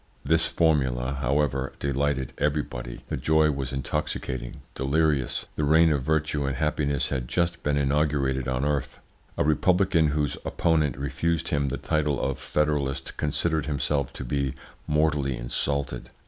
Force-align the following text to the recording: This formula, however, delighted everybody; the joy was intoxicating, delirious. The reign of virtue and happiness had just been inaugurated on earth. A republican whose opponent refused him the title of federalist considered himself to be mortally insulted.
This 0.25 0.47
formula, 0.47 1.19
however, 1.21 1.73
delighted 1.77 2.33
everybody; 2.39 3.01
the 3.09 3.17
joy 3.17 3.51
was 3.51 3.71
intoxicating, 3.71 4.63
delirious. 4.73 5.45
The 5.55 5.63
reign 5.63 5.91
of 5.91 6.01
virtue 6.01 6.43
and 6.47 6.55
happiness 6.55 7.09
had 7.09 7.27
just 7.27 7.61
been 7.61 7.77
inaugurated 7.77 8.47
on 8.47 8.65
earth. 8.65 8.99
A 9.37 9.43
republican 9.43 10.07
whose 10.07 10.37
opponent 10.43 10.97
refused 10.97 11.49
him 11.49 11.67
the 11.69 11.77
title 11.77 12.19
of 12.19 12.39
federalist 12.39 13.15
considered 13.15 13.67
himself 13.67 14.11
to 14.13 14.23
be 14.25 14.55
mortally 14.87 15.37
insulted. 15.37 16.09